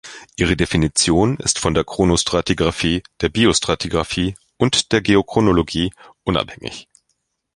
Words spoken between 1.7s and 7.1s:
der Chronostratigraphie, der Biostratigraphie und der Geochronologie unabhängig.